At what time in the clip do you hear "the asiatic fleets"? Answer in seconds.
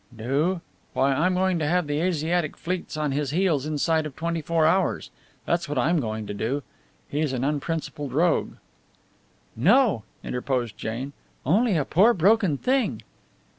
1.85-2.97